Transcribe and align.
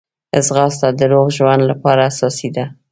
ځغاسته 0.45 0.87
د 0.97 1.01
روغ 1.11 1.27
ژوند 1.37 1.61
لپاره 1.71 2.01
اساسي 2.11 2.49
ده 2.55 2.65